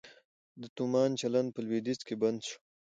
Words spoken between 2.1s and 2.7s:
بند شو؟